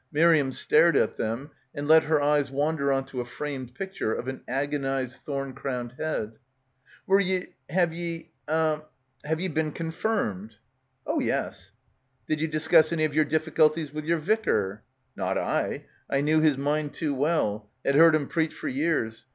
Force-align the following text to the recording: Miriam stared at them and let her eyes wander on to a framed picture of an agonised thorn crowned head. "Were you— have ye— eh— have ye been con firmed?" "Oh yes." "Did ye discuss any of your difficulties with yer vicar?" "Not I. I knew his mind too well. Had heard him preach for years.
Miriam 0.11 0.51
stared 0.51 0.95
at 0.97 1.17
them 1.17 1.51
and 1.75 1.87
let 1.87 2.05
her 2.05 2.19
eyes 2.19 2.49
wander 2.49 2.91
on 2.91 3.05
to 3.05 3.21
a 3.21 3.25
framed 3.25 3.75
picture 3.75 4.11
of 4.15 4.27
an 4.27 4.41
agonised 4.47 5.19
thorn 5.27 5.53
crowned 5.53 5.93
head. 5.99 6.39
"Were 7.05 7.19
you— 7.19 7.49
have 7.69 7.93
ye— 7.93 8.31
eh— 8.47 8.79
have 9.29 9.39
ye 9.39 9.47
been 9.47 9.71
con 9.71 9.91
firmed?" 9.91 10.55
"Oh 11.05 11.19
yes." 11.19 11.71
"Did 12.25 12.41
ye 12.41 12.47
discuss 12.47 12.91
any 12.91 13.05
of 13.05 13.13
your 13.13 13.25
difficulties 13.25 13.93
with 13.93 14.05
yer 14.05 14.17
vicar?" 14.17 14.81
"Not 15.15 15.37
I. 15.37 15.85
I 16.09 16.21
knew 16.21 16.39
his 16.41 16.57
mind 16.57 16.95
too 16.95 17.13
well. 17.13 17.69
Had 17.85 17.93
heard 17.93 18.15
him 18.15 18.27
preach 18.27 18.55
for 18.55 18.69
years. 18.69 19.27